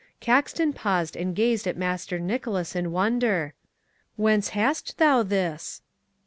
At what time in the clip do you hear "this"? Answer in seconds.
5.21-5.83